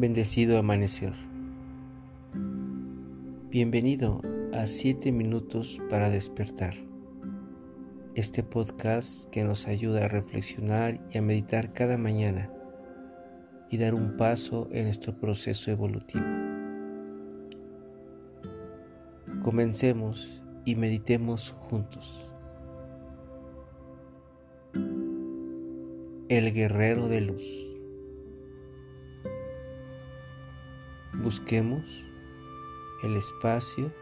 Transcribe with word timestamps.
Bendecido 0.00 0.56
amanecer. 0.56 1.12
Bienvenido 3.50 4.22
a 4.54 4.66
7 4.66 5.12
minutos 5.12 5.78
para 5.90 6.08
despertar. 6.08 6.72
Este 8.14 8.42
podcast 8.42 9.28
que 9.28 9.44
nos 9.44 9.68
ayuda 9.68 10.06
a 10.06 10.08
reflexionar 10.08 11.06
y 11.12 11.18
a 11.18 11.20
meditar 11.20 11.74
cada 11.74 11.98
mañana 11.98 12.50
y 13.68 13.76
dar 13.76 13.92
un 13.92 14.16
paso 14.16 14.70
en 14.72 14.84
nuestro 14.84 15.20
proceso 15.20 15.70
evolutivo. 15.70 16.24
Comencemos 19.42 20.42
y 20.64 20.76
meditemos 20.76 21.50
juntos. 21.50 22.26
El 26.30 26.54
guerrero 26.54 27.06
de 27.06 27.20
luz. 27.20 27.69
Busquemos 31.22 32.04
el 33.02 33.16
espacio 33.16 33.92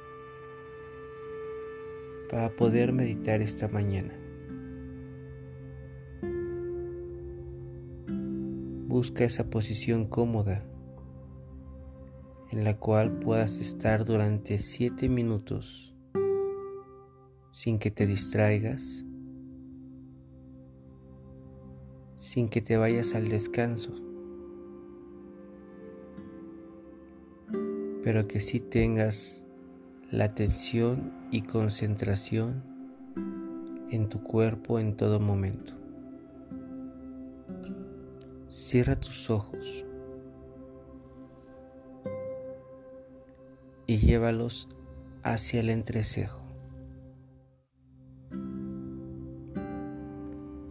para 2.31 2.55
poder 2.55 2.93
meditar 2.93 3.41
esta 3.41 3.69
mañana. 3.69 4.15
Busca 8.87 9.25
esa 9.25 9.51
posición 9.51 10.07
cómoda 10.07 10.65
en 12.51 12.65
la 12.65 12.79
cual 12.79 13.19
puedas 13.19 13.59
estar 13.59 14.05
durante 14.05 14.59
siete 14.59 15.09
minutos 15.09 15.95
sin 17.53 17.79
que 17.79 17.91
te 17.91 18.07
distraigas, 18.07 19.05
sin 22.17 22.49
que 22.49 22.61
te 22.61 22.77
vayas 22.77 23.15
al 23.15 23.29
descanso. 23.29 24.08
Pero 28.09 28.27
que 28.27 28.41
sí 28.41 28.59
tengas 28.59 29.45
la 30.11 30.25
atención 30.25 31.13
y 31.31 31.43
concentración 31.43 32.63
en 33.91 34.09
tu 34.09 34.23
cuerpo 34.23 34.79
en 34.79 34.97
todo 34.97 35.21
momento. 35.21 35.75
Cierra 38.49 38.99
tus 38.99 39.29
ojos 39.29 39.85
y 43.87 43.99
llévalos 43.99 44.71
hacia 45.23 45.61
el 45.61 45.69
entrecejo. 45.69 46.41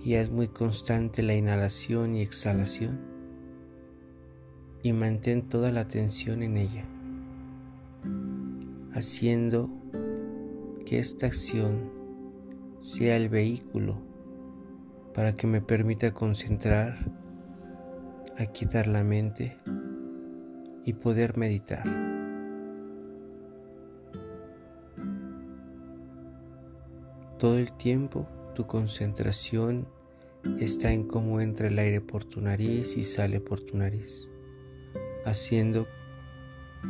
Y 0.03 0.16
es 0.16 0.31
muy 0.31 0.47
constante 0.47 1.22
la 1.22 1.35
inhalación 1.35 2.16
y 2.16 2.23
exhalación 2.23 2.97
y 4.81 4.91
mantén 4.91 5.47
toda 5.47 5.72
la 5.72 5.81
atención 5.81 6.41
en 6.41 6.57
ella 6.57 6.97
haciendo 8.98 9.70
que 10.84 10.98
esta 10.98 11.28
acción 11.28 11.92
sea 12.80 13.16
el 13.16 13.30
vehículo 13.30 14.02
para 15.14 15.36
que 15.36 15.45
me 15.45 15.62
permita 15.62 16.16
concentrar, 16.16 16.98
quitar 18.53 18.88
la 18.88 19.03
mente 19.03 19.56
y 20.84 20.94
poder 20.94 21.38
meditar. 21.38 21.84
Todo 27.38 27.59
el 27.59 27.72
tiempo 27.73 28.28
tu 28.56 28.66
concentración 28.66 29.88
está 30.59 30.92
en 30.92 31.08
cómo 31.08 31.40
entra 31.40 31.68
el 31.68 31.78
aire 31.78 32.02
por 32.02 32.23
tu 32.23 32.42
nariz 32.42 32.98
y 32.98 33.03
sale 33.03 33.42
por 33.42 33.62
tu 33.62 33.78
nariz, 33.78 34.28
haciendo 35.24 35.86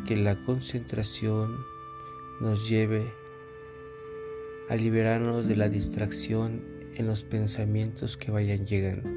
que 0.06 0.16
la 0.16 0.42
concentración 0.46 1.58
nos 2.40 2.70
lleve 2.70 3.12
a 4.70 4.76
liberarnos 4.76 5.48
de 5.48 5.56
la 5.56 5.70
distracción 5.70 6.64
en 6.96 7.08
los 7.08 7.24
pensamientos 7.24 8.18
que 8.18 8.32
vayan 8.32 8.66
llegando, 8.66 9.10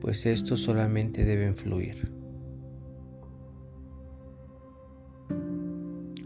pues 0.00 0.26
estos 0.26 0.60
solamente 0.60 1.24
deben 1.24 1.56
fluir. 1.56 2.12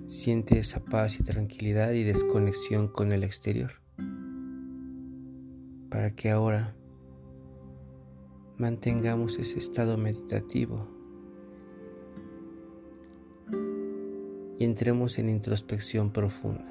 Siente 0.07 0.59
esa 0.59 0.85
paz 0.85 1.21
y 1.21 1.25
tranquilidad 1.25 1.93
y 1.93 2.05
desconexión 2.05 2.89
con 2.89 3.13
el 3.13 3.23
exterior, 3.25 3.73
para 5.91 6.15
que 6.15 6.31
ahora 6.31 6.75
mantengamos 8.57 9.39
ese 9.39 9.59
estado 9.59 9.99
meditativo 9.99 10.94
entremos 14.65 15.19
en 15.19 15.29
introspección 15.29 16.11
profunda. 16.11 16.65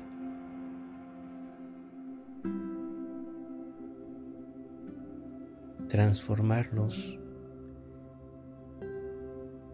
Transformarnos 5.88 7.20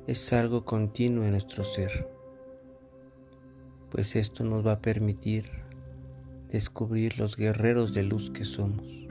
es 0.05 0.33
algo 0.33 0.65
continuo 0.65 1.23
en 1.23 1.31
nuestro 1.31 1.63
ser, 1.63 2.09
pues 3.89 4.15
esto 4.15 4.43
nos 4.43 4.65
va 4.65 4.73
a 4.73 4.81
permitir 4.81 5.45
descubrir 6.49 7.19
los 7.19 7.37
guerreros 7.37 7.93
de 7.93 8.03
luz 8.03 8.31
que 8.31 8.43
somos. 8.43 9.07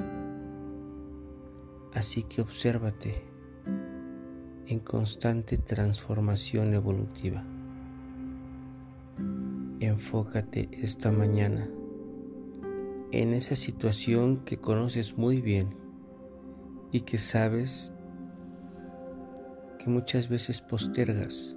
Así 1.95 2.25
que 2.25 2.43
obsérvate 2.43 3.25
en 4.67 4.81
constante 4.81 5.57
transformación 5.57 6.75
evolutiva. 6.75 7.43
Enfócate 9.81 10.69
esta 10.73 11.13
mañana 11.13 11.69
en 13.11 13.33
esa 13.33 13.55
situación 13.57 14.45
que 14.45 14.59
conoces 14.59 15.17
muy 15.17 15.41
bien 15.41 15.69
y 16.93 17.01
que 17.03 17.19
sabes 17.19 17.93
que 19.79 19.89
muchas 19.89 20.29
veces 20.29 20.61
postergas, 20.61 21.57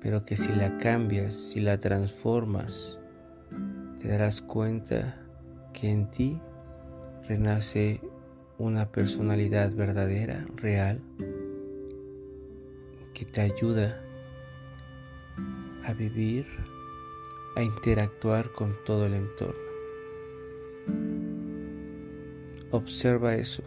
pero 0.00 0.24
que 0.24 0.36
si 0.36 0.52
la 0.52 0.78
cambias, 0.78 1.34
si 1.34 1.60
la 1.60 1.78
transformas, 1.78 2.98
te 4.00 4.08
darás 4.08 4.40
cuenta 4.40 5.20
que 5.72 5.90
en 5.90 6.10
ti 6.10 6.40
renace 7.28 8.00
una 8.58 8.90
personalidad 8.90 9.72
verdadera, 9.72 10.46
real, 10.56 11.02
que 13.12 13.24
te 13.24 13.40
ayuda 13.40 14.00
a 15.88 15.94
vivir 15.94 16.46
a 17.56 17.62
interactuar 17.62 18.52
con 18.52 18.74
todo 18.84 19.06
el 19.06 19.14
entorno. 19.14 19.54
Observa 22.70 23.36
eso, 23.36 23.62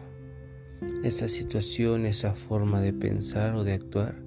esa 1.03 1.27
situación, 1.27 2.05
esa 2.05 2.35
forma 2.35 2.79
de 2.79 2.93
pensar 2.93 3.55
o 3.55 3.63
de 3.63 3.73
actuar, 3.73 4.21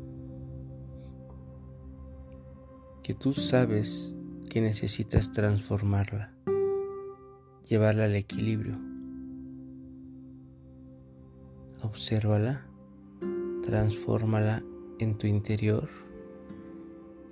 que 3.05 3.15
tú 3.15 3.33
sabes 3.33 4.13
que 4.51 4.61
necesitas 4.61 5.31
transformarla, 5.31 6.35
llevarla 7.69 8.07
al 8.07 8.17
equilibrio. 8.17 8.77
Obsérvala, 11.81 12.67
transfórmala 13.63 14.65
en 14.99 15.17
tu 15.17 15.29
interior, 15.29 16.04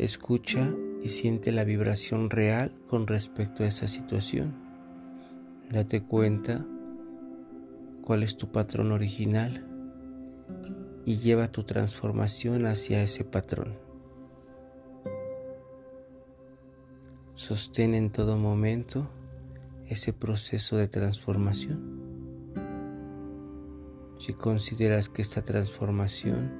escucha 0.04 0.72
y 1.02 1.08
siente 1.08 1.52
la 1.52 1.64
vibración 1.64 2.30
real 2.30 2.72
con 2.88 3.06
respecto 3.06 3.62
a 3.62 3.66
esa 3.66 3.88
situación. 3.88 4.54
Date 5.70 6.02
cuenta 6.02 6.64
cuál 8.02 8.22
es 8.22 8.36
tu 8.36 8.50
patrón 8.50 8.92
original 8.92 9.64
y 11.04 11.16
lleva 11.16 11.52
tu 11.52 11.64
transformación 11.64 12.66
hacia 12.66 13.02
ese 13.02 13.24
patrón. 13.24 13.74
Sostén 17.34 17.94
en 17.94 18.10
todo 18.10 18.36
momento 18.36 19.08
ese 19.88 20.12
proceso 20.12 20.76
de 20.76 20.88
transformación. 20.88 22.02
Si 24.18 24.34
consideras 24.34 25.08
que 25.08 25.22
esta 25.22 25.42
transformación 25.42 26.50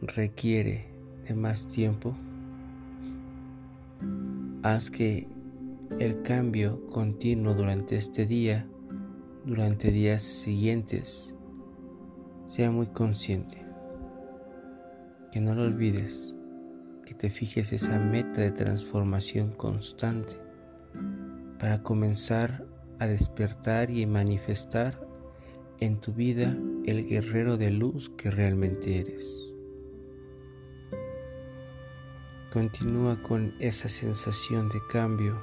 requiere 0.00 0.97
más 1.34 1.66
tiempo, 1.66 2.14
Haz 4.64 4.90
que 4.90 5.28
el 6.00 6.22
cambio 6.22 6.84
continuo 6.88 7.54
durante 7.54 7.94
este 7.94 8.26
día, 8.26 8.66
durante 9.44 9.92
días 9.92 10.22
siguientes, 10.22 11.32
sea 12.44 12.72
muy 12.72 12.88
consciente. 12.88 13.64
Que 15.30 15.40
no 15.40 15.54
lo 15.54 15.62
olvides, 15.62 16.34
que 17.04 17.14
te 17.14 17.30
fijes 17.30 17.72
esa 17.72 18.00
meta 18.00 18.40
de 18.40 18.50
transformación 18.50 19.52
constante 19.52 20.34
para 21.60 21.84
comenzar 21.84 22.66
a 22.98 23.06
despertar 23.06 23.90
y 23.90 24.06
manifestar 24.06 25.00
en 25.78 26.00
tu 26.00 26.12
vida 26.12 26.56
el 26.84 27.06
guerrero 27.06 27.56
de 27.58 27.70
luz 27.70 28.10
que 28.10 28.32
realmente 28.32 28.98
eres. 28.98 29.47
Continúa 32.58 33.22
con 33.22 33.54
esa 33.60 33.88
sensación 33.88 34.68
de 34.68 34.80
cambio. 34.90 35.40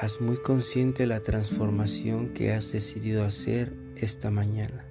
Haz 0.00 0.20
muy 0.20 0.36
consciente 0.38 1.06
la 1.06 1.22
transformación 1.22 2.34
que 2.34 2.52
has 2.52 2.72
decidido 2.72 3.24
hacer 3.24 3.72
esta 3.94 4.28
mañana. 4.28 4.84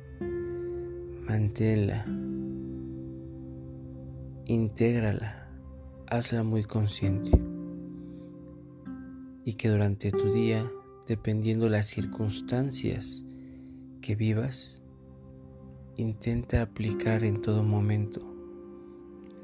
Manténla. 1.28 2.06
Intégrala. 4.46 5.50
Hazla 6.08 6.44
muy 6.44 6.64
consciente. 6.64 7.32
Y 9.44 9.56
que 9.56 9.68
durante 9.68 10.12
tu 10.12 10.32
día, 10.32 10.72
dependiendo 11.06 11.68
las 11.68 11.88
circunstancias 11.88 13.26
que 14.00 14.16
vivas, 14.16 14.80
intenta 15.98 16.62
aplicar 16.62 17.26
en 17.26 17.42
todo 17.42 17.62
momento 17.62 18.22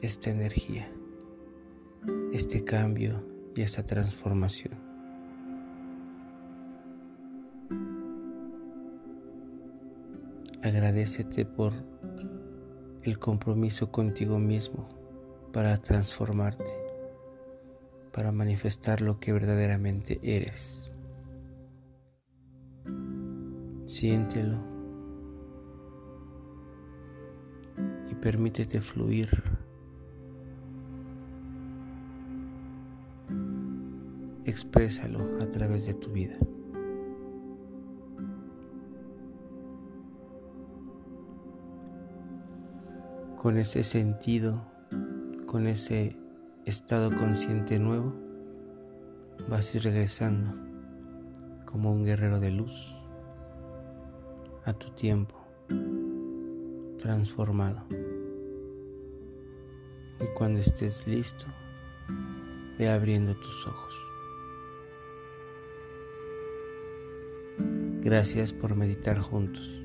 esta 0.02 0.30
energía 0.30 0.88
este 2.32 2.64
cambio 2.64 3.24
y 3.56 3.62
esta 3.62 3.84
transformación. 3.84 4.74
Agradecete 10.62 11.46
por 11.46 11.74
el 13.04 13.20
compromiso 13.20 13.92
contigo 13.92 14.40
mismo 14.40 14.88
para 15.52 15.78
transformarte, 15.78 16.74
para 18.12 18.32
manifestar 18.32 19.02
lo 19.02 19.20
que 19.20 19.34
verdaderamente 19.34 20.20
eres. 20.24 20.92
Siéntelo 23.86 24.58
y 28.10 28.16
permítete 28.16 28.82
fluir 28.82 29.63
exprésalo 34.54 35.42
a 35.42 35.50
través 35.50 35.88
de 35.88 35.96
tu 35.96 36.12
vida. 36.12 36.38
Con 43.36 43.58
ese 43.58 43.84
sentido, 43.84 44.62
con 45.48 45.66
ese 45.66 46.16
estado 46.66 47.10
consciente 47.10 47.80
nuevo, 47.80 48.14
vas 49.50 49.74
a 49.74 49.78
ir 49.78 49.84
regresando 49.86 50.54
como 51.66 51.92
un 51.92 52.06
guerrero 52.06 52.40
de 52.40 52.52
luz 52.52 52.96
a 54.66 54.74
tu 54.74 54.92
tiempo 54.92 55.36
transformado. 57.00 57.84
Y 60.22 60.26
cuando 60.38 60.60
estés 60.60 61.08
listo, 61.08 61.46
ve 62.78 62.90
abriendo 62.90 63.36
tus 63.36 63.68
ojos. 63.68 64.13
Gracias 68.04 68.52
por 68.52 68.76
meditar 68.76 69.18
juntos. 69.18 69.82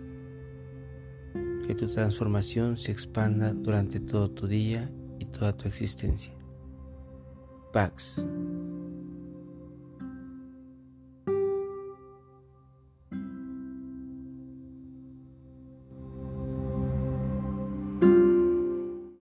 Que 1.65 1.76
tu 1.76 1.88
transformación 1.88 2.76
se 2.76 2.91
expanda 2.91 3.53
durante 3.53 4.00
todo 4.00 4.29
tu 4.29 4.49
día 4.49 4.91
y 5.20 5.26
toda 5.26 5.56
tu 5.56 5.69
existencia. 5.69 6.35
Pax. 7.73 8.26